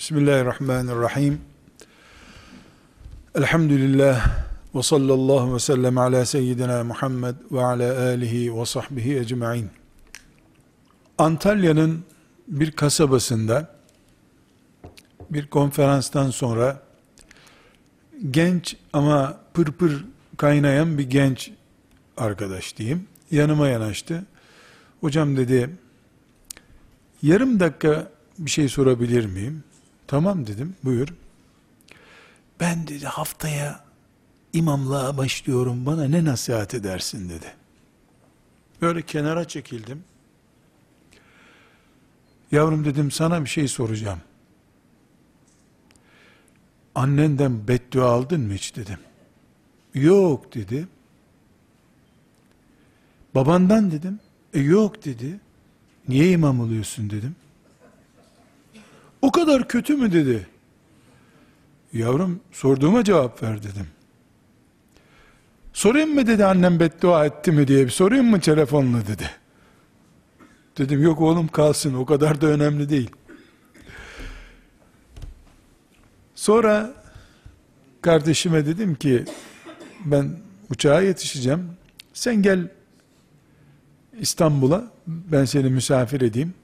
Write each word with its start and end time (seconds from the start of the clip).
Bismillahirrahmanirrahim. 0.00 1.40
Elhamdülillah 3.34 4.30
ve 4.74 4.82
sallallahu 4.82 5.54
ve 5.54 5.58
sellem 5.58 5.98
ala 5.98 6.26
seyyidina 6.26 6.84
Muhammed 6.84 7.34
ve 7.52 7.64
ala 7.64 8.02
alihi 8.02 8.56
ve 8.56 8.66
sahbihi 8.66 9.18
ecma'in. 9.18 9.70
Antalya'nın 11.18 12.04
bir 12.48 12.70
kasabasında 12.70 13.74
bir 15.30 15.46
konferanstan 15.46 16.30
sonra 16.30 16.82
genç 18.30 18.76
ama 18.92 19.40
pırpır 19.54 20.04
kaynayan 20.36 20.98
bir 20.98 21.10
genç 21.10 21.50
arkadaş 22.16 22.76
diyeyim. 22.76 23.06
Yanıma 23.30 23.68
yanaştı. 23.68 24.24
Hocam 25.00 25.36
dedi, 25.36 25.70
yarım 27.22 27.60
dakika 27.60 28.10
bir 28.38 28.50
şey 28.50 28.68
sorabilir 28.68 29.26
miyim? 29.26 29.64
Tamam 30.10 30.46
dedim, 30.46 30.76
buyur. 30.84 31.08
Ben 32.60 32.86
dedi 32.86 33.06
haftaya 33.06 33.84
imamlığa 34.52 35.16
başlıyorum, 35.16 35.86
bana 35.86 36.04
ne 36.04 36.24
nasihat 36.24 36.74
edersin 36.74 37.28
dedi. 37.28 37.54
Böyle 38.82 39.02
kenara 39.02 39.48
çekildim. 39.48 40.04
Yavrum 42.52 42.84
dedim 42.84 43.10
sana 43.10 43.44
bir 43.44 43.48
şey 43.48 43.68
soracağım. 43.68 44.20
Annenden 46.94 47.68
beddua 47.68 48.10
aldın 48.10 48.40
mı 48.40 48.52
hiç 48.52 48.76
dedim. 48.76 48.98
Yok 49.94 50.54
dedi. 50.54 50.88
Babandan 53.34 53.90
dedim. 53.90 54.20
E 54.54 54.60
yok 54.60 55.04
dedi. 55.04 55.40
Niye 56.08 56.30
imam 56.30 56.60
oluyorsun 56.60 57.10
dedim. 57.10 57.36
O 59.22 59.32
kadar 59.32 59.68
kötü 59.68 59.96
mü 59.96 60.12
dedi. 60.12 60.46
Yavrum 61.92 62.40
sorduğuma 62.52 63.04
cevap 63.04 63.42
ver 63.42 63.62
dedim. 63.62 63.86
Sorayım 65.72 66.14
mı 66.14 66.26
dedi 66.26 66.44
annem 66.44 66.80
beddua 66.80 67.26
etti 67.26 67.52
mi 67.52 67.68
diye 67.68 67.84
bir 67.84 67.90
sorayım 67.90 68.26
mı 68.26 68.40
telefonla 68.40 69.06
dedi. 69.06 69.30
Dedim 70.78 71.02
yok 71.02 71.20
oğlum 71.20 71.48
kalsın 71.48 71.94
o 71.94 72.06
kadar 72.06 72.40
da 72.40 72.46
önemli 72.46 72.88
değil. 72.88 73.10
Sonra 76.34 76.94
kardeşime 78.02 78.66
dedim 78.66 78.94
ki 78.94 79.24
ben 80.04 80.36
uçağa 80.70 81.00
yetişeceğim. 81.00 81.70
Sen 82.12 82.42
gel 82.42 82.68
İstanbul'a 84.18 84.84
ben 85.06 85.44
seni 85.44 85.70
misafir 85.70 86.20
edeyim. 86.20 86.54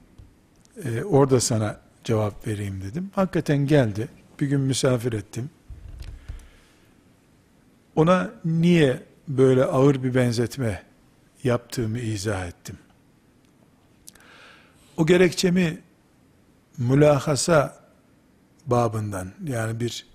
Ee, 0.85 1.03
orada 1.03 1.39
sana 1.39 1.86
cevap 2.07 2.47
vereyim 2.47 2.81
dedim. 2.81 3.11
Hakikaten 3.15 3.67
geldi. 3.67 4.07
Bir 4.39 4.47
gün 4.47 4.61
misafir 4.61 5.13
ettim. 5.13 5.49
Ona 7.95 8.31
niye 8.45 9.03
böyle 9.27 9.63
ağır 9.63 10.03
bir 10.03 10.15
benzetme 10.15 10.83
yaptığımı 11.43 11.99
izah 11.99 12.47
ettim. 12.47 12.77
O 14.97 15.05
gerekçemi 15.05 15.81
mülahasa 16.77 17.79
babından 18.65 19.31
yani 19.47 19.79
bir 19.79 20.05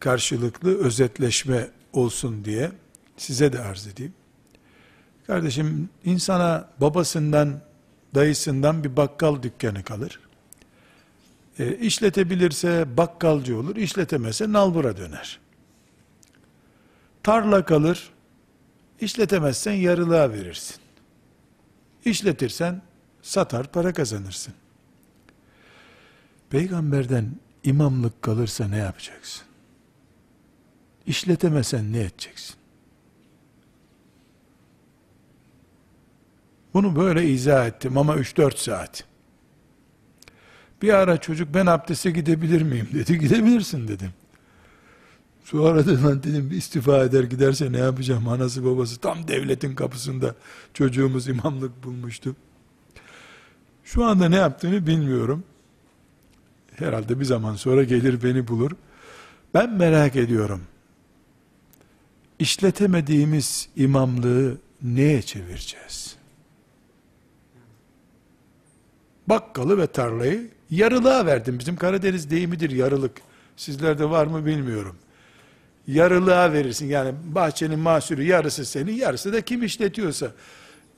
karşılıklı 0.00 0.84
özetleşme 0.84 1.68
olsun 1.92 2.44
diye 2.44 2.72
size 3.16 3.52
de 3.52 3.60
arz 3.60 3.86
edeyim. 3.86 4.14
Kardeşim 5.26 5.88
insana 6.04 6.68
babasından, 6.80 7.60
dayısından 8.14 8.84
bir 8.84 8.96
bakkal 8.96 9.42
dükkanı 9.42 9.82
kalır. 9.82 10.20
E, 11.58 11.76
işletebilirse 11.76 12.96
bakkalcı 12.96 13.58
olur, 13.58 13.76
işletemezse 13.76 14.52
nalbura 14.52 14.96
döner. 14.96 15.40
Tarla 17.22 17.64
kalır, 17.64 18.10
işletemezsen 19.00 19.72
yarılığa 19.72 20.32
verirsin. 20.32 20.76
İşletirsen 22.04 22.82
satar 23.22 23.72
para 23.72 23.92
kazanırsın. 23.92 24.54
Peygamberden 26.50 27.30
imamlık 27.64 28.22
kalırsa 28.22 28.68
ne 28.68 28.76
yapacaksın? 28.76 29.42
İşletemesen 31.06 31.92
ne 31.92 32.00
edeceksin? 32.00 32.56
Bunu 36.74 36.96
böyle 36.96 37.26
izah 37.26 37.66
ettim 37.66 37.98
ama 37.98 38.16
3-4 38.16 38.56
saat. 38.56 39.04
Bir 40.82 40.94
ara 40.94 41.16
çocuk 41.20 41.54
ben 41.54 41.66
abdeste 41.66 42.10
gidebilir 42.10 42.62
miyim 42.62 42.88
dedi. 42.92 43.18
Gidebilirsin 43.20 43.88
dedim. 43.88 44.10
Sonra 45.44 45.86
da 45.86 46.08
ben 46.08 46.22
dedim 46.22 46.50
istifa 46.52 47.04
eder 47.04 47.24
giderse 47.24 47.72
ne 47.72 47.78
yapacağım? 47.78 48.28
Anası 48.28 48.64
babası 48.64 49.00
tam 49.00 49.28
devletin 49.28 49.74
kapısında 49.74 50.34
çocuğumuz 50.74 51.28
imamlık 51.28 51.84
bulmuştu. 51.84 52.36
Şu 53.84 54.04
anda 54.04 54.28
ne 54.28 54.36
yaptığını 54.36 54.86
bilmiyorum. 54.86 55.44
Herhalde 56.76 57.20
bir 57.20 57.24
zaman 57.24 57.54
sonra 57.54 57.84
gelir 57.84 58.22
beni 58.22 58.48
bulur. 58.48 58.70
Ben 59.54 59.72
merak 59.72 60.16
ediyorum. 60.16 60.62
İşletemediğimiz 62.38 63.68
imamlığı 63.76 64.58
neye 64.82 65.22
çevireceğiz? 65.22 66.16
Bakkalı 69.26 69.78
ve 69.78 69.86
tarlayı 69.86 70.50
yarılığa 70.70 71.26
verdim. 71.26 71.58
Bizim 71.58 71.76
Karadeniz 71.76 72.30
deyimidir 72.30 72.70
yarılık. 72.70 73.12
Sizlerde 73.56 74.10
var 74.10 74.26
mı 74.26 74.46
bilmiyorum. 74.46 74.96
Yarılığa 75.86 76.52
verirsin. 76.52 76.86
Yani 76.86 77.14
bahçenin 77.24 77.78
mahsulü 77.78 78.22
yarısı 78.22 78.64
senin, 78.64 78.92
yarısı 78.92 79.32
da 79.32 79.40
kim 79.40 79.62
işletiyorsa. 79.62 80.32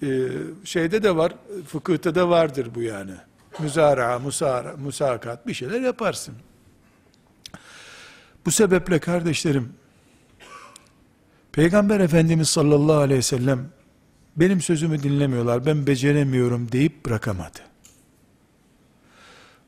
Ee, 0.02 0.28
şeyde 0.64 1.02
de 1.02 1.16
var, 1.16 1.32
fıkıhta 1.66 2.14
da 2.14 2.28
vardır 2.28 2.68
bu 2.74 2.82
yani. 2.82 3.12
Müzara, 3.58 4.18
musara, 4.18 4.76
musakat 4.76 5.46
bir 5.46 5.54
şeyler 5.54 5.80
yaparsın. 5.80 6.34
Bu 8.46 8.50
sebeple 8.50 8.98
kardeşlerim, 8.98 9.72
Peygamber 11.52 12.00
Efendimiz 12.00 12.48
sallallahu 12.48 12.96
aleyhi 12.96 13.18
ve 13.18 13.22
sellem 13.22 13.68
benim 14.36 14.60
sözümü 14.60 15.02
dinlemiyorlar, 15.02 15.66
ben 15.66 15.86
beceremiyorum 15.86 16.72
deyip 16.72 17.06
bırakamadı. 17.06 17.69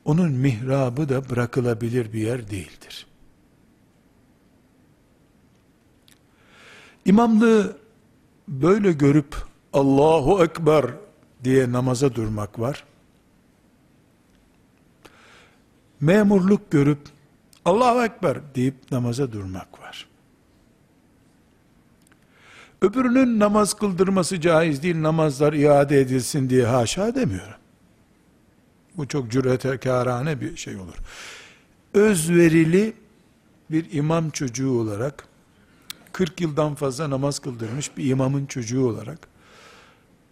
Onun 0.05 0.31
mihrabı 0.31 1.09
da 1.09 1.29
bırakılabilir 1.29 2.13
bir 2.13 2.19
yer 2.19 2.49
değildir. 2.49 3.07
İmamlığı 7.05 7.77
böyle 8.47 8.91
görüp 8.91 9.35
Allahu 9.73 10.43
Ekber 10.43 10.85
diye 11.43 11.71
namaza 11.71 12.15
durmak 12.15 12.59
var. 12.59 12.83
Memurluk 16.01 16.71
görüp 16.71 16.99
Allahu 17.65 18.03
Ekber 18.03 18.37
deyip 18.55 18.75
namaza 18.91 19.31
durmak 19.31 19.79
var. 19.81 20.07
Öbürünün 22.81 23.39
namaz 23.39 23.73
kıldırması 23.73 24.41
caiz 24.41 24.83
değil, 24.83 25.01
namazlar 25.01 25.53
iade 25.53 26.01
edilsin 26.01 26.49
diye 26.49 26.65
haşa 26.65 27.15
demiyorum. 27.15 27.62
Bu 28.97 29.07
çok 29.07 29.31
cüretekârane 29.31 30.41
bir 30.41 30.57
şey 30.57 30.75
olur. 30.75 30.95
Özverili 31.93 32.93
bir 33.71 33.91
imam 33.91 34.29
çocuğu 34.29 34.79
olarak, 34.79 35.27
40 36.11 36.41
yıldan 36.41 36.75
fazla 36.75 37.09
namaz 37.09 37.39
kıldırmış 37.39 37.97
bir 37.97 38.05
imamın 38.05 38.45
çocuğu 38.45 38.87
olarak, 38.87 39.27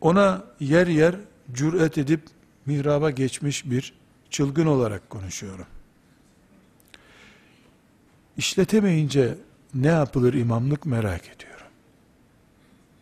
ona 0.02 0.44
yer 0.60 0.88
yer 0.88 1.16
cüret 1.54 1.98
edip 1.98 2.22
mihraba 2.66 3.10
geçmiş 3.10 3.66
bir 3.66 3.94
çılgın 4.30 4.66
olarak 4.66 5.10
konuşuyorum. 5.10 5.66
İşletemeyince 8.38 9.38
ne 9.74 9.88
yapılır 9.88 10.34
imamlık 10.34 10.86
merak 10.86 11.22
ediyorum. 11.22 11.68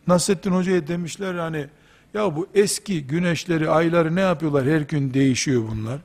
Nasrettin 0.08 0.52
Hoca'ya 0.52 0.88
demişler 0.88 1.36
hani 1.36 1.68
ya 2.14 2.36
bu 2.36 2.48
eski 2.56 3.08
güneşleri, 3.08 3.70
ayları 3.70 4.16
ne 4.16 4.22
yapıyorlar? 4.22 4.66
Her 4.66 4.82
gün 4.82 5.14
değişiyor 5.14 5.64
bunlar. 5.72 6.00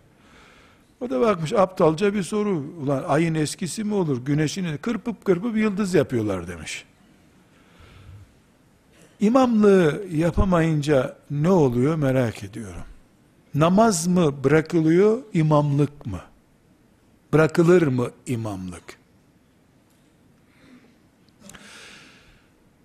O 1.00 1.10
da 1.10 1.20
bakmış 1.20 1.52
aptalca 1.52 2.14
bir 2.14 2.22
soru. 2.22 2.64
Ulan 2.82 3.04
ayın 3.08 3.34
eskisi 3.34 3.84
mi 3.84 3.94
olur? 3.94 4.24
Güneşini 4.24 4.78
kırpıp 4.78 5.24
kırpıp 5.24 5.56
yıldız 5.56 5.94
yapıyorlar 5.94 6.48
demiş. 6.48 6.84
İmamlığı 9.20 10.04
yapamayınca 10.12 11.16
ne 11.30 11.50
oluyor 11.50 11.96
merak 11.96 12.44
ediyorum. 12.44 12.82
Namaz 13.54 14.06
mı 14.06 14.44
bırakılıyor, 14.44 15.18
imamlık 15.32 16.06
mı? 16.06 16.20
Bırakılır 17.32 17.86
mı 17.86 18.10
imamlık? 18.26 18.98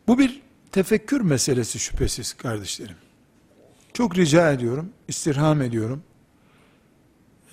Bu 0.08 0.20
bir 0.20 0.42
tefekkür 0.72 1.22
meselesi 1.22 1.80
şüphesiz 1.80 2.34
kardeşlerim. 2.34 2.96
Çok 4.00 4.18
rica 4.18 4.52
ediyorum, 4.52 4.90
istirham 5.08 5.62
ediyorum. 5.62 6.04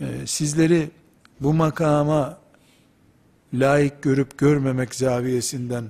Ee, 0.00 0.04
sizleri 0.26 0.90
bu 1.40 1.54
makama 1.54 2.38
layık 3.54 4.02
görüp 4.02 4.38
görmemek 4.38 4.94
zaviyesinden 4.94 5.84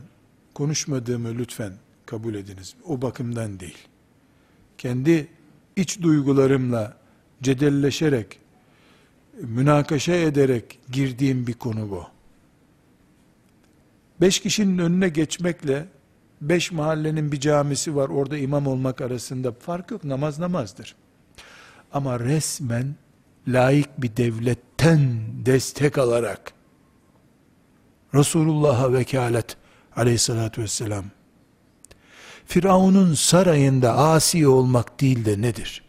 konuşmadığımı 0.54 1.38
lütfen 1.38 1.72
kabul 2.06 2.34
ediniz. 2.34 2.74
O 2.84 3.02
bakımdan 3.02 3.60
değil. 3.60 3.88
Kendi 4.78 5.28
iç 5.76 6.02
duygularımla 6.02 6.96
cedelleşerek, 7.42 8.40
münakaşa 9.42 10.14
ederek 10.14 10.78
girdiğim 10.92 11.46
bir 11.46 11.54
konu 11.54 11.90
bu. 11.90 12.04
Beş 14.20 14.40
kişinin 14.40 14.78
önüne 14.78 15.08
geçmekle, 15.08 15.88
beş 16.40 16.72
mahallenin 16.72 17.32
bir 17.32 17.40
camisi 17.40 17.96
var, 17.96 18.08
orada 18.08 18.36
imam 18.38 18.66
olmak 18.66 19.00
arasında 19.00 19.52
fark 19.52 19.90
yok, 19.90 20.04
namaz 20.04 20.38
namazdır. 20.38 20.96
Ama 21.92 22.20
resmen 22.20 22.94
layık 23.48 24.02
bir 24.02 24.16
devletten 24.16 25.20
destek 25.46 25.98
alarak, 25.98 26.52
Resulullah'a 28.14 28.92
vekalet 28.92 29.56
aleyhissalatü 29.96 30.62
vesselam, 30.62 31.04
Firavun'un 32.46 33.14
sarayında 33.14 33.96
asi 33.98 34.48
olmak 34.48 35.00
değil 35.00 35.24
de 35.24 35.42
nedir? 35.42 35.82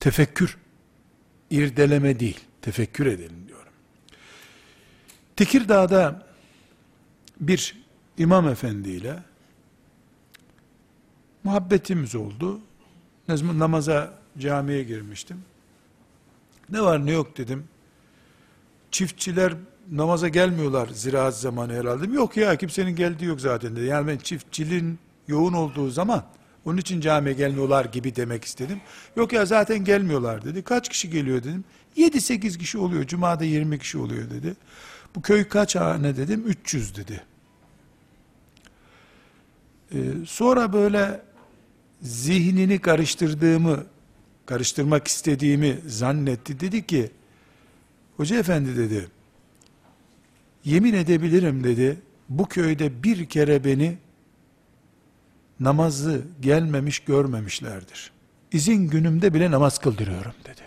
Tefekkür, 0.00 0.58
irdeleme 1.50 2.20
değil, 2.20 2.40
tefekkür 2.62 3.06
edelim. 3.06 3.37
Tekirdağ'da 5.38 6.26
bir 7.40 7.76
imam 8.18 8.48
efendiyle 8.48 9.22
muhabbetimiz 11.44 12.14
oldu. 12.14 12.60
Namaza 13.28 14.14
camiye 14.38 14.82
girmiştim. 14.82 15.44
Ne 16.70 16.80
var 16.80 17.06
ne 17.06 17.12
yok 17.12 17.38
dedim. 17.38 17.64
Çiftçiler 18.90 19.52
namaza 19.90 20.28
gelmiyorlar 20.28 20.88
ziraat 20.88 21.38
zamanı 21.38 21.72
herhalde. 21.72 22.12
Yok 22.12 22.36
ya 22.36 22.56
kimsenin 22.56 22.96
geldiği 22.96 23.24
yok 23.24 23.40
zaten 23.40 23.76
dedi. 23.76 23.84
Yani 23.84 24.06
ben 24.08 24.16
çiftçiliğin 24.16 24.98
yoğun 25.28 25.52
olduğu 25.52 25.90
zaman 25.90 26.24
onun 26.64 26.78
için 26.78 27.00
camiye 27.00 27.34
gelmiyorlar 27.34 27.84
gibi 27.84 28.16
demek 28.16 28.44
istedim. 28.44 28.80
Yok 29.16 29.32
ya 29.32 29.46
zaten 29.46 29.84
gelmiyorlar 29.84 30.44
dedi. 30.44 30.62
Kaç 30.62 30.88
kişi 30.88 31.10
geliyor 31.10 31.38
dedim. 31.38 31.64
7-8 31.96 32.58
kişi 32.58 32.78
oluyor. 32.78 33.04
Cuma'da 33.04 33.44
20 33.44 33.78
kişi 33.78 33.98
oluyor 33.98 34.30
dedi. 34.30 34.56
Bu 35.14 35.22
köy 35.22 35.48
kaç 35.48 35.76
hane 35.76 36.16
dedim. 36.16 36.44
300 36.46 36.96
dedi. 36.96 37.24
Ee, 39.94 39.98
sonra 40.26 40.72
böyle 40.72 41.22
zihnini 42.02 42.78
karıştırdığımı, 42.78 43.84
karıştırmak 44.46 45.08
istediğimi 45.08 45.78
zannetti. 45.86 46.60
Dedi 46.60 46.86
ki, 46.86 47.10
Hoca 48.18 48.38
efendi 48.38 48.76
dedi, 48.76 49.08
yemin 50.64 50.94
edebilirim 50.94 51.64
dedi, 51.64 52.00
bu 52.28 52.46
köyde 52.48 53.02
bir 53.02 53.26
kere 53.26 53.64
beni 53.64 53.98
namazı 55.60 56.22
gelmemiş 56.40 56.98
görmemişlerdir. 56.98 58.12
İzin 58.52 58.88
günümde 58.88 59.34
bile 59.34 59.50
namaz 59.50 59.78
kıldırıyorum 59.78 60.32
dedi. 60.44 60.60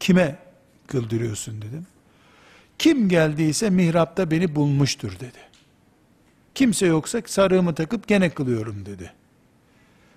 Kime 0.00 0.38
kıldırıyorsun 0.86 1.62
dedim. 1.62 1.86
Kim 2.78 3.08
geldiyse 3.08 3.70
mihrapta 3.70 4.30
beni 4.30 4.54
bulmuştur 4.54 5.12
dedi. 5.20 5.38
Kimse 6.54 6.86
yoksa 6.86 7.22
sarığımı 7.26 7.74
takıp 7.74 8.08
gene 8.08 8.30
kılıyorum 8.30 8.86
dedi. 8.86 9.12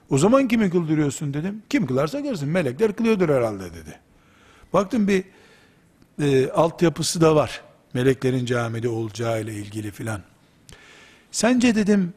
O 0.09 0.17
zaman 0.17 0.47
kimi 0.47 0.69
kıldırıyorsun 0.69 1.33
dedim. 1.33 1.63
Kim 1.69 1.87
kılarsa 1.87 2.23
kılsın. 2.23 2.49
Melekler 2.49 2.95
kılıyordur 2.95 3.29
herhalde 3.29 3.73
dedi. 3.73 3.99
Baktım 4.73 5.07
bir 5.07 5.23
e, 6.21 6.51
altyapısı 6.51 7.21
da 7.21 7.35
var. 7.35 7.61
Meleklerin 7.93 8.45
camide 8.45 8.89
olacağı 8.89 9.41
ile 9.41 9.53
ilgili 9.53 9.91
filan. 9.91 10.21
Sence 11.31 11.75
dedim 11.75 12.13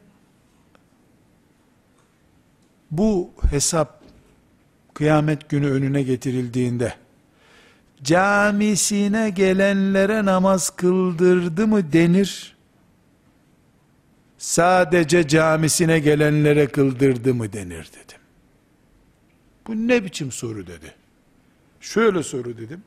bu 2.91 3.31
hesap 3.51 4.03
kıyamet 4.93 5.49
günü 5.49 5.71
önüne 5.71 6.03
getirildiğinde 6.03 6.93
camisine 8.03 9.29
gelenlere 9.29 10.25
namaz 10.25 10.69
kıldırdı 10.69 11.67
mı 11.67 11.93
denir? 11.93 12.55
Sadece 14.37 15.27
camisine 15.27 15.99
gelenlere 15.99 16.67
kıldırdı 16.67 17.33
mı 17.33 17.53
denir 17.53 17.89
dedim. 17.93 18.17
Bu 19.67 19.75
ne 19.75 20.03
biçim 20.03 20.31
soru 20.31 20.67
dedi. 20.67 20.95
Şöyle 21.81 22.23
soru 22.23 22.57
dedim. 22.57 22.83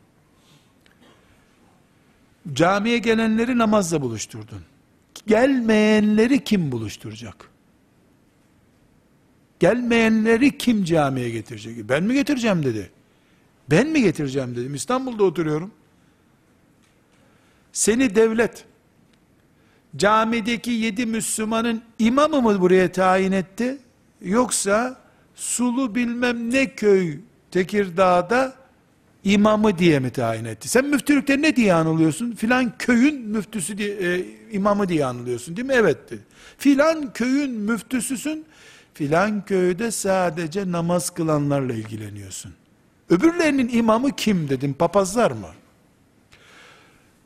Camiye 2.53 2.99
gelenleri 2.99 3.59
namazla 3.59 4.03
buluşturdun. 4.03 4.63
Gelmeyenleri 5.27 6.45
kim 6.45 6.73
buluşturacak? 6.73 7.51
Gelmeyenleri 9.61 10.59
kim 10.59 10.85
camiye 10.85 11.31
getirecek? 11.31 11.89
Ben 11.89 12.03
mi 12.03 12.15
getireceğim 12.15 12.65
dedi. 12.65 12.91
Ben 13.71 13.89
mi 13.89 14.03
getireceğim 14.03 14.57
dedim. 14.57 14.75
İstanbul'da 14.75 15.25
oturuyorum. 15.25 15.71
Seni 17.73 18.15
devlet 18.15 18.65
camideki 19.97 20.71
yedi 20.71 21.07
Müslümanın 21.07 21.83
imamı 21.99 22.43
mı 22.43 22.61
buraya 22.61 22.93
tayin 22.93 23.33
etti? 23.33 23.79
Yoksa 24.23 25.01
sulu 25.35 25.95
bilmem 25.95 26.51
ne 26.51 26.75
köy 26.75 27.19
Tekirdağ'da 27.51 28.55
imamı 29.25 29.79
diye 29.79 29.99
mi 29.99 30.11
tayin 30.11 30.45
etti? 30.45 30.69
Sen 30.69 30.85
müftülükte 30.85 31.43
ne 31.43 31.57
diye 31.57 31.75
anılıyorsun? 31.75 32.33
Filan 32.33 32.79
köyün 32.79 33.21
müftüsü 33.21 33.79
diye, 33.79 33.89
e, 33.89 34.25
imamı 34.51 34.89
diye 34.89 35.05
anılıyorsun 35.05 35.57
değil 35.57 35.67
mi? 35.67 35.75
Evet 35.77 36.11
dedi. 36.11 36.23
Filan 36.59 37.13
köyün 37.13 37.51
müftüsüsün, 37.51 38.45
filan 38.95 39.45
köyde 39.45 39.91
sadece 39.91 40.73
namaz 40.73 41.11
kılanlarla 41.11 41.73
ilgileniyorsun. 41.73 42.53
Öbürlerinin 43.11 43.69
imamı 43.69 44.17
kim 44.17 44.49
dedim, 44.49 44.75
papazlar 44.75 45.31
mı? 45.31 45.49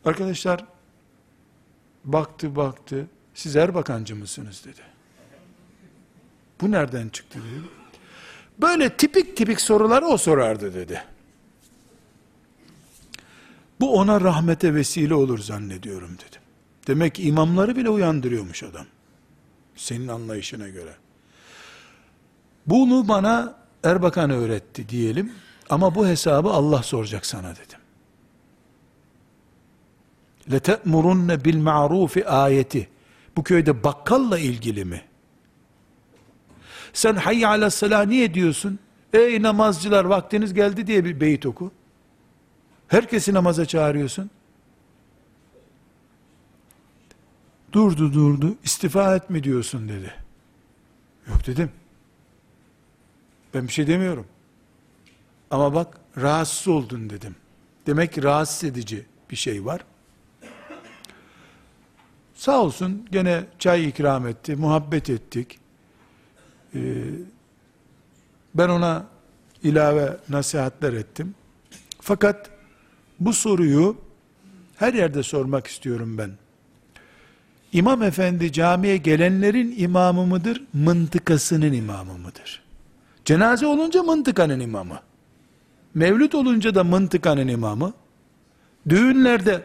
Arkadaşlar, 0.05 0.65
baktı 2.05 2.57
baktı, 2.57 3.07
siz 3.35 3.57
Erbakancı 3.57 4.17
mısınız 4.17 4.63
dedi. 4.65 4.81
Bu 6.61 6.71
nereden 6.71 7.09
çıktı 7.09 7.39
dedi. 7.39 7.65
Böyle 8.59 8.97
tipik 8.97 9.37
tipik 9.37 9.61
soruları 9.61 10.07
o 10.07 10.17
sorardı 10.17 10.75
dedi. 10.75 11.03
Bu 13.81 13.95
ona 13.95 14.21
rahmete 14.21 14.75
vesile 14.75 15.15
olur 15.15 15.39
zannediyorum 15.39 16.11
dedim. 16.15 16.41
Demek 16.87 17.15
ki 17.15 17.23
imamları 17.23 17.77
bile 17.77 17.89
uyandırıyormuş 17.89 18.63
adam. 18.63 18.87
Senin 19.77 20.09
anlayışına 20.09 20.69
göre. 20.69 20.95
Bunu 22.67 23.09
bana 23.09 23.61
Erbakan 23.85 24.31
öğretti 24.31 24.89
diyelim. 24.89 25.33
Ama 25.70 25.96
bu 25.96 26.08
hesabı 26.08 26.50
Allah 26.50 26.84
soracak 26.84 27.26
sana 27.26 27.56
dedim. 27.56 27.80
لَتَأْمُرُنَّ 30.50 31.38
بِالْمَعْرُوفِ 31.38 32.26
ayeti. 32.26 32.90
Bu 33.38 33.44
köyde 33.44 33.84
bakkalla 33.84 34.40
ilgili 34.40 34.86
mi? 34.86 35.02
Sen 36.94 37.16
hayy 37.16 37.46
ala 37.46 37.70
salah 37.70 38.06
niye 38.06 38.34
diyorsun? 38.34 38.80
Ey 39.14 39.42
namazcılar 39.42 40.06
vaktiniz 40.06 40.54
geldi 40.54 40.88
diye 40.88 41.06
bir 41.06 41.20
beyit 41.20 41.46
oku. 41.46 41.72
Herkesi 42.88 43.34
namaza 43.34 43.66
çağırıyorsun. 43.66 44.30
Durdu 47.74 48.14
durdu. 48.14 48.56
İstifa 48.64 49.16
et 49.16 49.30
mi 49.30 49.44
diyorsun 49.44 49.90
dedi. 49.90 50.14
Yok 51.28 51.48
dedim. 51.48 51.72
Ben 53.54 53.68
bir 53.68 53.74
şey 53.74 53.88
demiyorum. 53.88 54.26
Ama 55.51 55.75
bak 55.75 56.01
rahatsız 56.17 56.69
oldun 56.69 57.11
dedim. 57.11 57.37
Demek 57.87 58.13
ki 58.13 58.23
rahatsız 58.23 58.65
edici 58.65 59.07
bir 59.31 59.37
şey 59.37 59.65
var. 59.65 59.81
Sağ 62.35 62.63
olsun 62.63 63.07
gene 63.13 63.45
çay 63.59 63.89
ikram 63.89 64.27
etti, 64.27 64.57
muhabbet 64.57 65.11
ettik. 65.11 65.59
Ee, 66.75 67.05
ben 68.55 68.69
ona 68.69 69.07
ilave 69.63 70.17
nasihatler 70.29 70.93
ettim. 70.93 71.35
Fakat 72.01 72.51
bu 73.21 73.33
soruyu 73.33 73.97
her 74.77 74.95
yerde 74.95 75.23
sormak 75.23 75.67
istiyorum 75.67 76.19
ben. 76.19 76.31
İmam 77.73 78.03
efendi 78.03 78.53
camiye 78.53 78.97
gelenlerin 78.97 79.75
imamı 79.79 80.27
mıdır, 80.27 80.65
mıntıkasının 80.73 81.73
imamı 81.73 82.19
mıdır? 82.19 82.63
Cenaze 83.25 83.67
olunca 83.67 84.03
mıntıkanın 84.03 84.61
imamı. 84.61 85.01
Mevlüt 85.95 86.35
olunca 86.35 86.75
da 86.75 86.85
mıntıkanın 86.85 87.49
imamı. 87.49 87.93
Düğünlerde 88.89 89.63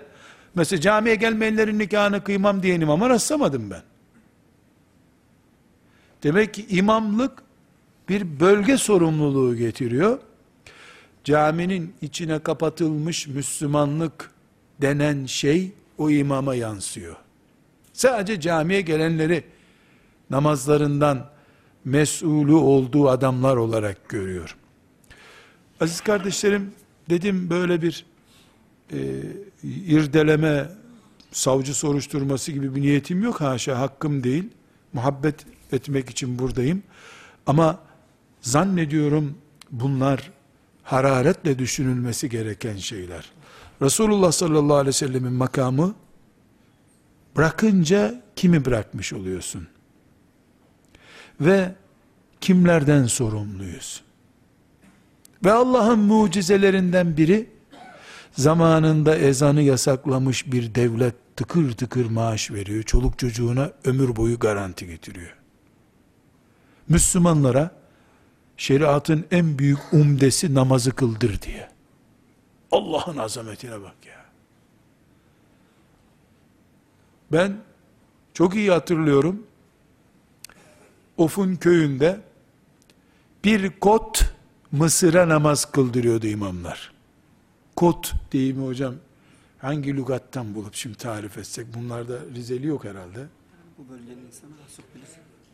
mesela 0.55 0.81
camiye 0.81 1.15
gelmeyenlerin 1.15 1.79
nikahını 1.79 2.23
kıymam 2.23 2.63
diyen 2.63 2.81
imama 2.81 3.09
rastlamadım 3.09 3.69
ben. 3.69 3.81
Demek 6.23 6.53
ki 6.53 6.65
imamlık 6.69 7.31
bir 8.09 8.39
bölge 8.39 8.77
sorumluluğu 8.77 9.55
getiriyor. 9.55 10.19
Caminin 11.23 11.93
içine 12.01 12.39
kapatılmış 12.39 13.27
Müslümanlık 13.27 14.31
denen 14.81 15.25
şey 15.25 15.71
o 15.97 16.09
imama 16.09 16.55
yansıyor. 16.55 17.15
Sadece 17.93 18.41
camiye 18.41 18.81
gelenleri 18.81 19.43
namazlarından 20.29 21.29
mesulü 21.85 22.53
olduğu 22.53 23.09
adamlar 23.09 23.55
olarak 23.55 24.09
görüyor. 24.09 24.57
Aziz 25.79 26.01
kardeşlerim, 26.01 26.71
dedim 27.09 27.49
böyle 27.49 27.81
bir 27.81 28.05
e, 28.91 28.97
irdeleme, 29.63 30.69
savcı 31.31 31.73
soruşturması 31.73 32.51
gibi 32.51 32.75
bir 32.75 32.81
niyetim 32.81 33.23
yok 33.23 33.41
haşa, 33.41 33.79
hakkım 33.79 34.23
değil. 34.23 34.49
Muhabbet 34.93 35.35
etmek 35.71 36.09
için 36.09 36.39
buradayım. 36.39 36.83
Ama 37.45 37.79
zannediyorum 38.41 39.37
bunlar 39.71 40.31
hararetle 40.83 41.59
düşünülmesi 41.59 42.29
gereken 42.29 42.75
şeyler. 42.75 43.31
Resulullah 43.81 44.31
sallallahu 44.31 44.77
aleyhi 44.77 44.87
ve 44.87 44.93
sellemin 44.93 45.33
makamı 45.33 45.95
bırakınca 47.37 48.23
kimi 48.35 48.65
bırakmış 48.65 49.13
oluyorsun? 49.13 49.67
Ve 51.41 51.75
kimlerden 52.41 53.05
sorumluyuz? 53.05 54.04
Ve 55.43 55.51
Allah'ın 55.51 55.99
mucizelerinden 55.99 57.17
biri 57.17 57.49
zamanında 58.31 59.17
ezanı 59.17 59.61
yasaklamış 59.61 60.51
bir 60.51 60.75
devlet 60.75 61.15
tıkır 61.35 61.71
tıkır 61.71 62.05
maaş 62.05 62.51
veriyor. 62.51 62.83
Çoluk 62.83 63.19
çocuğuna 63.19 63.71
ömür 63.83 64.15
boyu 64.15 64.39
garanti 64.39 64.87
getiriyor. 64.87 65.35
Müslümanlara 66.89 67.71
şeriatın 68.57 69.25
en 69.31 69.59
büyük 69.59 69.79
umdesi 69.91 70.53
namazı 70.53 70.91
kıldır 70.91 71.41
diye. 71.41 71.69
Allah'ın 72.71 73.17
azametine 73.17 73.81
bak 73.81 73.95
ya. 74.07 74.25
Ben 77.31 77.57
çok 78.33 78.55
iyi 78.55 78.71
hatırlıyorum. 78.71 79.43
Of'un 81.17 81.55
köyünde 81.55 82.19
bir 83.43 83.79
kot 83.79 84.34
Mısır'a 84.79 85.29
namaz 85.29 85.65
kıldırıyordu 85.65 86.27
imamlar. 86.27 86.91
Kot 87.75 88.13
deyimi 88.31 88.65
hocam 88.65 88.95
hangi 89.57 89.97
lügattan 89.97 90.55
bulup 90.55 90.75
şimdi 90.75 90.97
tarif 90.97 91.37
etsek 91.37 91.67
bunlarda 91.75 92.19
Rizeli 92.35 92.67
yok 92.67 92.83
herhalde. 92.83 93.25
Bu 93.77 93.89
bölgenin 93.89 94.27
insanı. 94.27 94.49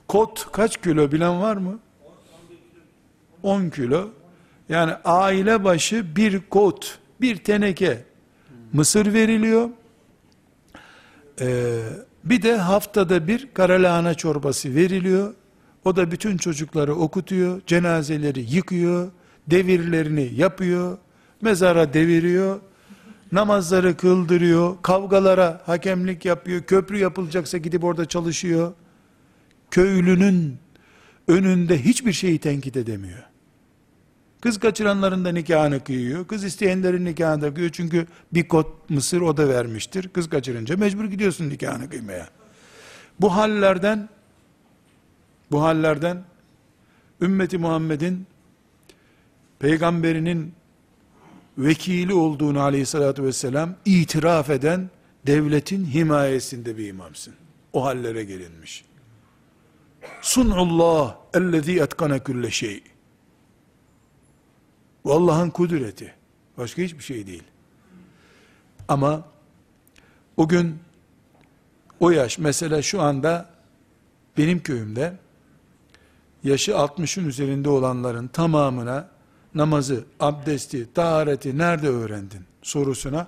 Kot 0.08 0.52
kaç 0.52 0.82
kilo 0.82 1.12
bilen 1.12 1.42
var 1.42 1.58
mı? 1.58 1.80
10 3.44 3.70
kilo. 3.70 4.10
Yani 4.70 4.94
aile 5.06 5.64
başı 5.64 6.16
bir 6.16 6.42
kot, 6.50 7.00
bir 7.22 7.38
teneke 7.38 8.06
mısır 8.74 9.14
veriliyor. 9.14 9.70
Ee, 11.42 11.80
bir 12.24 12.42
de 12.42 12.58
haftada 12.58 13.28
bir 13.28 13.54
karalahana 13.54 14.14
çorbası 14.14 14.76
veriliyor. 14.76 15.34
O 15.86 15.96
da 15.96 16.12
bütün 16.12 16.38
çocukları 16.38 16.96
okutuyor, 16.96 17.62
cenazeleri 17.68 18.56
yıkıyor, 18.56 19.12
devirlerini 19.48 20.32
yapıyor, 20.36 20.98
mezara 21.42 21.94
deviriyor, 21.94 22.60
namazları 23.32 23.98
kıldırıyor, 23.98 24.76
kavgalara 24.82 25.62
hakemlik 25.66 26.26
yapıyor, 26.26 26.64
köprü 26.64 26.98
yapılacaksa 26.98 27.58
gidip 27.58 27.84
orada 27.84 28.06
çalışıyor. 28.06 28.74
Köylünün 29.72 30.58
önünde 31.28 31.84
hiçbir 31.84 32.14
şeyi 32.14 32.40
tenkit 32.40 32.78
edemiyor. 32.78 33.24
Kız 34.42 34.60
kaçıranların 34.60 35.26
da 35.26 35.30
nikahını 35.32 35.84
kıyıyor. 35.84 36.28
Kız 36.28 36.44
isteyenlerin 36.44 37.06
nikahını 37.06 37.42
da 37.42 37.54
kıyıyor. 37.54 37.72
Çünkü 37.72 38.08
bir 38.34 38.48
kot 38.48 38.90
mısır 38.90 39.22
o 39.22 39.38
da 39.38 39.50
vermiştir. 39.50 40.08
Kız 40.08 40.30
kaçırınca 40.30 40.78
mecbur 40.78 41.06
gidiyorsun 41.06 41.50
nikahını 41.50 41.90
kıymaya. 41.90 42.28
Bu 43.20 43.36
hallerden 43.36 44.10
bu 45.52 45.62
hallerden 45.62 46.24
ümmeti 47.22 47.58
Muhammed'in 47.58 48.28
peygamberinin 49.60 50.54
vekili 51.58 52.14
olduğunu 52.14 52.62
aleyhissalatü 52.62 53.24
vesselam 53.24 53.76
itiraf 53.86 54.50
eden 54.50 54.90
devletin 55.28 55.86
himayesinde 55.86 56.78
bir 56.78 56.88
imamsın. 56.88 57.34
O 57.74 57.86
hallere 57.86 58.24
gelinmiş. 58.24 58.86
Sunullah 60.22 61.18
ellezî 61.34 61.80
etkane 61.80 62.20
külle 62.20 62.52
şey. 62.52 62.84
Bu 65.04 65.14
Allah'ın 65.14 65.50
kudreti. 65.50 66.14
Başka 66.58 66.82
hiçbir 66.82 67.04
şey 67.04 67.28
değil. 67.28 67.44
Ama 68.88 69.24
o 70.38 70.48
gün 70.48 70.80
o 72.00 72.10
yaş 72.10 72.38
mesela 72.38 72.82
şu 72.82 73.02
anda 73.02 73.50
benim 74.38 74.64
köyümde 74.64 75.14
yaşı 76.44 76.72
60'ın 76.72 77.28
üzerinde 77.28 77.70
olanların 77.70 78.28
tamamına 78.28 79.10
namazı, 79.56 80.04
abdesti, 80.20 80.94
tahareti 80.94 81.58
nerede 81.58 81.88
öğrendin 81.88 82.46
sorusuna 82.62 83.28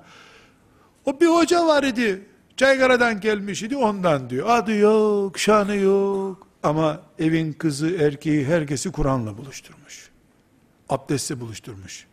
o 1.05 1.19
bir 1.19 1.27
hoca 1.27 1.67
var 1.67 1.83
idi. 1.83 2.25
Çaykara'dan 2.57 3.21
gelmiş 3.21 3.63
idi 3.63 3.77
ondan 3.77 4.29
diyor. 4.29 4.49
Adı 4.49 4.75
yok, 4.75 5.39
şanı 5.39 5.75
yok. 5.75 6.47
Ama 6.63 7.01
evin 7.19 7.53
kızı, 7.53 7.89
erkeği, 7.95 8.45
herkesi 8.45 8.91
Kur'an'la 8.91 9.37
buluşturmuş. 9.37 10.09
Abdestle 10.89 11.39
buluşturmuş. 11.39 12.07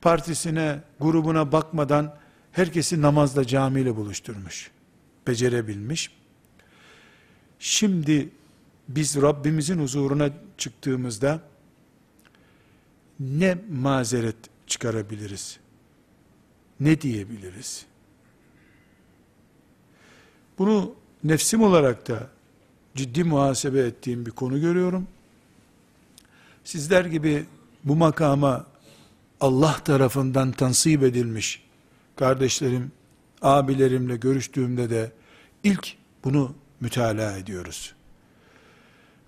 Partisine, 0.00 0.80
grubuna 1.00 1.52
bakmadan 1.52 2.16
herkesi 2.52 3.02
namazla, 3.02 3.46
camiyle 3.46 3.96
buluşturmuş. 3.96 4.70
Becerebilmiş. 5.26 6.10
Şimdi 7.58 8.28
biz 8.88 9.16
Rabbimizin 9.16 9.78
huzuruna 9.78 10.30
çıktığımızda 10.58 11.40
ne 13.20 13.58
mazeret 13.70 14.36
çıkarabiliriz? 14.66 15.58
Ne 16.80 17.00
diyebiliriz? 17.00 17.86
Bunu 20.58 20.94
nefsim 21.24 21.62
olarak 21.62 22.08
da 22.08 22.28
ciddi 22.94 23.24
muhasebe 23.24 23.80
ettiğim 23.80 24.26
bir 24.26 24.30
konu 24.30 24.60
görüyorum. 24.60 25.08
Sizler 26.64 27.04
gibi 27.04 27.46
bu 27.84 27.96
makama 27.96 28.66
Allah 29.40 29.76
tarafından 29.84 30.52
tansip 30.52 31.02
edilmiş 31.02 31.64
kardeşlerim, 32.16 32.92
abilerimle 33.42 34.16
görüştüğümde 34.16 34.90
de 34.90 35.12
ilk 35.64 35.96
bunu 36.24 36.54
mütalaa 36.80 37.36
ediyoruz. 37.36 37.93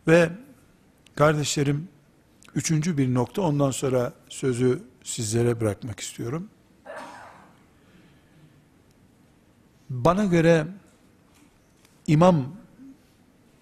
Ve 0.08 0.30
kardeşlerim, 1.14 1.88
üçüncü 2.54 2.98
bir 2.98 3.14
nokta, 3.14 3.42
ondan 3.42 3.70
sonra 3.70 4.12
sözü 4.28 4.82
sizlere 5.02 5.60
bırakmak 5.60 6.00
istiyorum. 6.00 6.48
Bana 9.90 10.24
göre 10.24 10.66
imam 12.06 12.56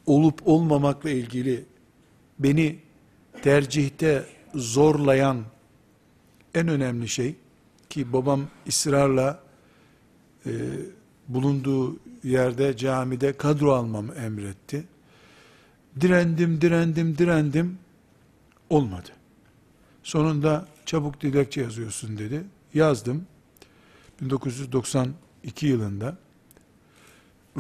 olup 0.07 0.49
olmamakla 0.49 1.11
ilgili 1.11 1.65
beni 2.39 2.79
tercihte 3.43 4.27
zorlayan 4.55 5.45
en 6.55 6.69
önemli 6.69 7.09
şey 7.09 7.37
ki 7.91 8.13
babam 8.13 8.47
ısrarla 8.69 9.41
e, 10.47 10.51
bulunduğu 11.29 11.97
yerde 12.25 12.77
camide 12.77 13.33
kadro 13.33 13.73
almamı 13.73 14.15
emretti. 14.15 14.85
Direndim, 16.01 16.61
direndim, 16.61 17.19
direndim. 17.19 17.79
Olmadı. 18.71 19.09
Sonunda 20.03 20.67
çabuk 20.87 21.21
dilekçe 21.21 21.61
yazıyorsun 21.61 22.19
dedi. 22.19 22.45
Yazdım. 22.75 23.27
1992 24.21 25.67
yılında. 25.67 26.17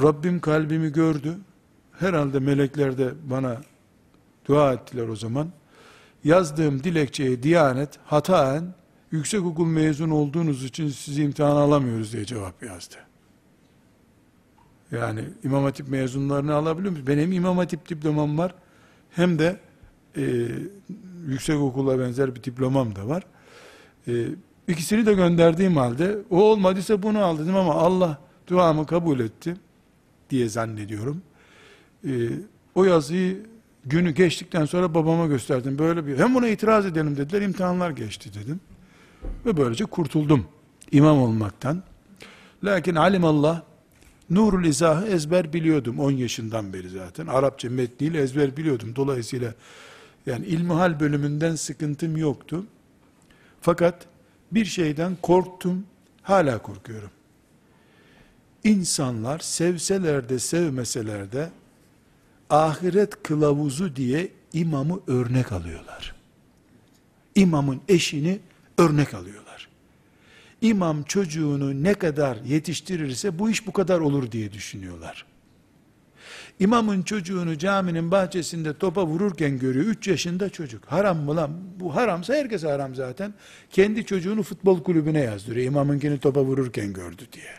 Rabbim 0.03 0.41
kalbimi 0.41 0.93
gördü. 0.93 1.39
Herhalde 1.93 2.39
melekler 2.39 2.99
de 2.99 3.15
bana 3.25 3.61
dua 4.49 4.73
ettiler 4.73 5.09
o 5.09 5.17
zaman. 5.17 5.49
Yazdığım 6.25 6.85
dilekçeye 6.85 7.43
Diyanet 7.43 7.99
hataen 8.05 8.75
yüksek 9.11 9.45
okul 9.45 9.67
mezun 9.67 10.11
olduğunuz 10.11 10.65
için 10.65 10.89
sizi 10.89 11.23
imtihan 11.23 11.57
alamıyoruz 11.57 12.13
diye 12.13 12.25
cevap 12.25 12.63
yazdı. 12.63 12.97
Yani 14.95 15.25
İmam 15.45 15.65
Hatip 15.65 15.89
mezunlarını 15.89 16.55
alabiliyor 16.55 16.93
muyuz? 16.93 17.07
Benim 17.07 17.33
İmam 17.33 17.59
Hatip 17.59 17.89
diplomam 17.89 18.39
var. 18.39 18.55
Hem 19.11 19.39
de 19.39 19.57
e, 20.17 20.49
yüksek 21.27 21.61
okula 21.61 21.99
benzer 21.99 22.35
bir 22.35 22.45
diplomam 22.45 22.97
da 22.97 23.09
var. 23.09 23.23
E, 24.09 24.13
ikisini 24.69 25.07
de 25.07 25.15
gönderdiğim 25.15 25.77
halde 25.77 26.19
o 26.31 26.43
olmadıysa 26.43 27.03
bunu 27.03 27.25
al 27.25 27.39
dedim 27.39 27.57
ama 27.57 27.75
Allah 27.75 28.19
duamı 28.47 28.87
kabul 28.87 29.21
etti 29.21 29.57
diye 30.31 30.49
zannediyorum. 30.49 31.23
E, 32.05 32.13
o 32.75 32.85
yazıyı 32.85 33.55
Günü 33.87 34.11
geçtikten 34.11 34.65
sonra 34.65 34.95
babama 34.95 35.27
gösterdim. 35.27 35.79
Böyle 35.79 36.07
bir 36.07 36.19
hem 36.19 36.35
buna 36.35 36.49
itiraz 36.49 36.87
edelim 36.87 37.17
dediler. 37.17 37.43
imtihanlar 37.43 37.91
geçti 37.91 38.31
dedim. 38.35 38.61
Ve 39.47 39.57
böylece 39.57 39.85
kurtuldum 39.85 40.47
imam 40.93 41.19
olmaktan. 41.19 41.83
Lakin 42.65 42.95
alimallah 42.95 43.63
Nurul 44.31 44.65
İzah'ı 44.65 45.07
ezber 45.07 45.53
biliyordum 45.53 45.99
10 46.01 46.11
yaşından 46.11 46.73
beri 46.73 46.89
zaten. 46.89 47.27
Arapça 47.27 47.71
metniyle 47.71 48.21
ezber 48.21 48.57
biliyordum. 48.57 48.97
Dolayısıyla 48.97 49.55
yani 50.27 50.47
ilmihal 50.47 51.01
bölümünden 51.01 51.55
sıkıntım 51.55 52.17
yoktu. 52.17 52.67
Fakat 53.61 54.07
bir 54.53 54.65
şeyden 54.65 55.17
korktum, 55.23 55.87
hala 56.23 56.59
korkuyorum. 56.59 57.11
İnsanlar 58.65 59.39
sevseler 59.39 60.29
de 60.29 60.39
sevmeseler 60.39 61.33
de 61.33 61.51
ahiret 62.51 63.23
kılavuzu 63.23 63.97
diye 63.97 64.29
imamı 64.53 65.01
örnek 65.07 65.53
alıyorlar. 65.53 66.15
İmamın 67.35 67.81
eşini 67.89 68.39
örnek 68.79 69.15
alıyorlar. 69.15 69.44
İmam 70.65 71.03
çocuğunu 71.03 71.83
ne 71.83 71.95
kadar 71.95 72.37
yetiştirirse 72.37 73.39
bu 73.39 73.51
iş 73.51 73.67
bu 73.67 73.73
kadar 73.73 74.01
olur 74.01 74.33
diye 74.33 74.53
düşünüyorlar. 74.53 75.27
İmamın 76.61 77.03
çocuğunu 77.03 77.59
caminin 77.59 78.11
bahçesinde 78.11 78.79
topa 78.79 79.07
vururken 79.07 79.59
görüyor. 79.59 79.85
3 79.85 80.09
yaşında 80.09 80.49
çocuk. 80.51 80.85
Haram 80.85 81.19
mı 81.19 81.37
lan? 81.37 81.51
Bu 81.81 81.97
haramsa 81.97 82.35
herkese 82.35 82.69
haram 82.69 82.95
zaten. 82.95 83.35
Kendi 83.71 84.07
çocuğunu 84.07 84.43
futbol 84.43 84.83
kulübüne 84.83 85.21
yazdırıyor. 85.21 85.67
İmamınkini 85.67 86.19
topa 86.19 86.45
vururken 86.45 86.93
gördü 86.93 87.23
diye. 87.33 87.55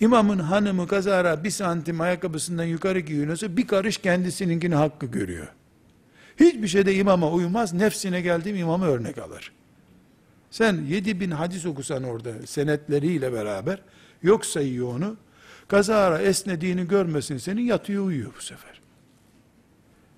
İmamın 0.00 0.38
hanımı 0.38 0.86
kazara 0.86 1.44
bir 1.44 1.50
santim 1.50 2.00
ayakkabısından 2.00 2.64
yukarı 2.64 3.00
giyiyorsa 3.00 3.56
bir 3.56 3.66
karış 3.66 3.96
kendisininkini 3.96 4.74
hakkı 4.74 5.06
görüyor. 5.06 5.48
Hiçbir 6.40 6.68
şeyde 6.68 6.94
imama 6.94 7.30
uymaz. 7.30 7.72
Nefsine 7.72 8.20
geldiğim 8.20 8.56
imamı 8.56 8.86
örnek 8.86 9.18
alır. 9.18 9.57
Sen 10.50 10.84
7000 10.88 11.30
hadis 11.30 11.66
okusan 11.66 12.02
orada 12.02 12.46
senetleriyle 12.46 13.32
beraber 13.32 13.82
yok 14.22 14.46
sayıyor 14.46 14.94
onu. 14.94 15.16
Kazara 15.68 16.18
esnediğini 16.18 16.88
görmesin 16.88 17.38
senin 17.38 17.62
yatıyor 17.62 18.06
uyuyor 18.06 18.32
bu 18.38 18.42
sefer. 18.42 18.80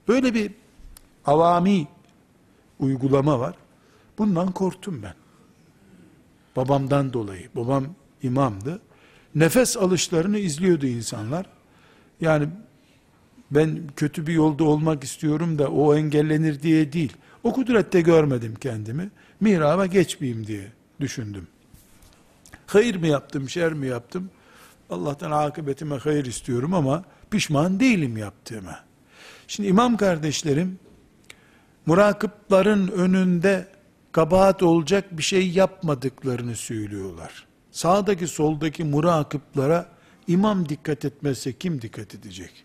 Böyle 0.08 0.34
bir 0.34 0.52
avami 1.26 1.88
uygulama 2.78 3.40
var. 3.40 3.54
Bundan 4.18 4.52
korktum 4.52 5.02
ben. 5.02 5.14
Babamdan 6.56 7.12
dolayı. 7.12 7.48
Babam 7.56 7.84
imamdı. 8.22 8.80
Nefes 9.34 9.76
alışlarını 9.76 10.38
izliyordu 10.38 10.86
insanlar. 10.86 11.46
Yani 12.20 12.48
ben 13.50 13.80
kötü 13.96 14.26
bir 14.26 14.32
yolda 14.32 14.64
olmak 14.64 15.04
istiyorum 15.04 15.58
da 15.58 15.68
o 15.68 15.96
engellenir 15.96 16.62
diye 16.62 16.92
değil. 16.92 17.12
O 17.44 17.52
kudrette 17.52 18.00
görmedim 18.00 18.54
kendimi. 18.60 19.10
Mihraba 19.40 19.86
geçmeyeyim 19.86 20.46
diye 20.46 20.72
düşündüm. 21.00 21.48
Hayır 22.66 22.96
mı 22.96 23.06
yaptım, 23.06 23.48
şer 23.48 23.72
mi 23.72 23.86
yaptım? 23.86 24.30
Allah'tan 24.90 25.30
akıbetime 25.30 25.96
hayır 25.96 26.24
istiyorum 26.24 26.74
ama 26.74 27.04
pişman 27.30 27.80
değilim 27.80 28.16
yaptığıma. 28.16 28.78
Şimdi 29.48 29.68
imam 29.68 29.96
kardeşlerim, 29.96 30.78
murakıpların 31.86 32.88
önünde 32.88 33.68
kabahat 34.12 34.62
olacak 34.62 35.18
bir 35.18 35.22
şey 35.22 35.50
yapmadıklarını 35.50 36.56
söylüyorlar. 36.56 37.46
Sağdaki 37.70 38.26
soldaki 38.26 38.84
murakıplara 38.84 39.88
imam 40.26 40.68
dikkat 40.68 41.04
etmezse 41.04 41.52
kim 41.52 41.82
dikkat 41.82 42.14
edecek? 42.14 42.64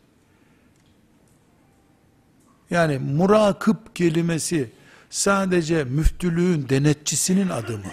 Yani 2.69 2.97
murakıp 2.97 3.95
kelimesi 3.95 4.71
sadece 5.09 5.83
müftülüğün 5.83 6.69
denetçisinin 6.69 7.49
adı 7.49 7.77
mı? 7.77 7.91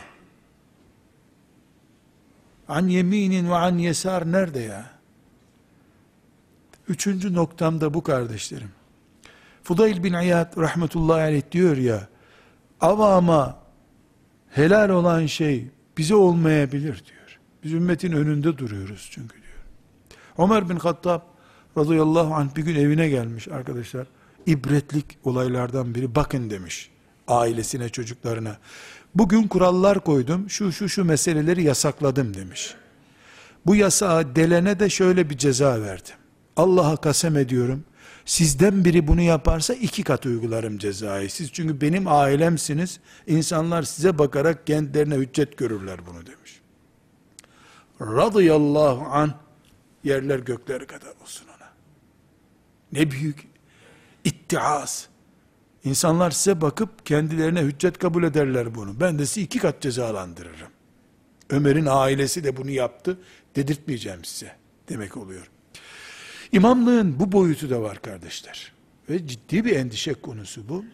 An 2.68 2.88
yeminin 2.88 3.50
ve 3.50 3.54
an 3.54 3.78
yesar 3.78 4.32
nerede 4.32 4.60
ya? 4.60 4.90
Üçüncü 6.88 7.34
noktam 7.34 7.80
da 7.80 7.94
bu 7.94 8.02
kardeşlerim. 8.02 8.70
Fudayl 9.62 10.02
bin 10.02 10.12
İyad 10.12 10.56
rahmetullahi 10.56 11.22
aleyh 11.22 11.42
diyor 11.52 11.76
ya, 11.76 12.08
avama 12.80 13.58
helal 14.50 14.88
olan 14.88 15.26
şey 15.26 15.68
bize 15.98 16.14
olmayabilir 16.14 17.04
diyor. 17.08 17.38
Biz 17.64 17.72
ümmetin 17.72 18.12
önünde 18.12 18.58
duruyoruz 18.58 19.08
çünkü 19.12 19.34
diyor. 19.34 19.64
Ömer 20.38 20.68
bin 20.68 20.76
Hattab 20.76 21.20
radıyallahu 21.78 22.34
anh 22.34 22.56
bir 22.56 22.62
gün 22.62 22.74
evine 22.74 23.08
gelmiş 23.08 23.48
arkadaşlar. 23.48 24.06
İbretlik 24.46 25.18
olaylardan 25.24 25.94
biri 25.94 26.14
bakın 26.14 26.50
demiş 26.50 26.90
ailesine 27.28 27.88
çocuklarına. 27.88 28.56
Bugün 29.14 29.48
kurallar 29.48 30.04
koydum 30.04 30.50
şu 30.50 30.72
şu 30.72 30.88
şu 30.88 31.04
meseleleri 31.04 31.62
yasakladım 31.62 32.34
demiş. 32.34 32.74
Bu 33.66 33.76
yasağı 33.76 34.36
delene 34.36 34.80
de 34.80 34.90
şöyle 34.90 35.30
bir 35.30 35.38
ceza 35.38 35.82
verdim. 35.82 36.14
Allah'a 36.56 36.96
kasem 36.96 37.36
ediyorum. 37.36 37.84
Sizden 38.24 38.84
biri 38.84 39.08
bunu 39.08 39.20
yaparsa 39.20 39.74
iki 39.74 40.02
kat 40.02 40.26
uygularım 40.26 40.78
cezayı. 40.78 41.30
Siz 41.30 41.52
çünkü 41.52 41.80
benim 41.80 42.08
ailemsiniz. 42.08 43.00
İnsanlar 43.26 43.82
size 43.82 44.18
bakarak 44.18 44.66
kendilerine 44.66 45.14
hüccet 45.14 45.58
görürler 45.58 46.00
bunu 46.06 46.26
demiş. 46.26 46.60
Radıyallahu 48.00 49.04
an 49.04 49.34
yerler 50.04 50.38
gökler 50.38 50.86
kadar 50.86 51.12
olsun 51.22 51.46
ona. 51.48 51.68
Ne 52.92 53.10
büyük 53.10 53.51
ittiaz. 54.24 55.08
İnsanlar 55.84 56.30
size 56.30 56.60
bakıp 56.60 57.06
kendilerine 57.06 57.60
hüccet 57.60 57.98
kabul 57.98 58.22
ederler 58.22 58.74
bunu. 58.74 59.00
Ben 59.00 59.18
de 59.18 59.26
sizi 59.26 59.42
iki 59.42 59.58
kat 59.58 59.80
cezalandırırım. 59.80 60.68
Ömer'in 61.50 61.86
ailesi 61.86 62.44
de 62.44 62.56
bunu 62.56 62.70
yaptı. 62.70 63.18
Dedirtmeyeceğim 63.56 64.24
size 64.24 64.56
demek 64.88 65.16
oluyor. 65.16 65.50
İmamlığın 66.52 67.20
bu 67.20 67.32
boyutu 67.32 67.70
da 67.70 67.82
var 67.82 68.02
kardeşler. 68.02 68.72
Ve 69.10 69.26
ciddi 69.26 69.64
bir 69.64 69.76
endişe 69.76 70.14
konusu 70.14 70.68
bu. 70.68 70.84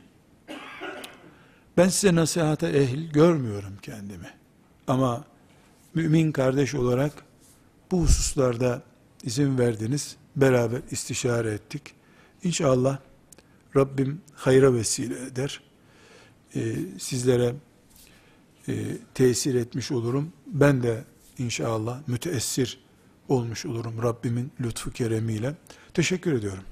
Ben 1.77 1.89
size 1.89 2.15
nasihata 2.15 2.69
ehil 2.69 3.11
görmüyorum 3.11 3.73
kendimi. 3.83 4.31
Ama 4.87 5.25
mümin 5.95 6.33
kardeş 6.33 6.75
olarak 6.75 7.13
bu 7.91 8.01
hususlarda 8.03 8.83
izin 9.23 9.59
verdiniz. 9.59 10.17
Beraber 10.37 10.81
istişare 10.91 11.51
ettik. 11.51 11.83
İnşallah 12.45 12.99
Rabbim 13.79 14.21
hayra 14.35 14.75
vesile 14.75 15.27
eder. 15.27 15.61
Ee, 16.55 16.75
sizlere 16.99 17.55
e, 18.69 18.75
tesir 19.15 19.55
etmiş 19.55 19.93
olurum. 19.93 20.33
Ben 20.47 20.83
de 20.83 21.05
inşallah 21.39 22.09
müteessir 22.09 22.81
olmuş 23.29 23.67
olurum 23.67 24.03
Rabbimin 24.03 24.53
lütfu 24.61 24.91
keremiyle. 24.91 25.55
Teşekkür 25.95 26.33
ediyorum. 26.33 26.65